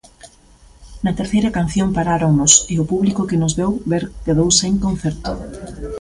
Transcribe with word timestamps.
Na 1.05 1.15
terceira 1.19 1.53
canción 1.57 1.89
paráronnos 1.97 2.53
e 2.73 2.75
o 2.83 2.87
público 2.91 3.27
que 3.29 3.39
nos 3.41 3.53
veu 3.59 3.71
ver 3.91 4.03
quedou 4.25 4.49
sen 4.59 4.73
concerto. 4.85 5.31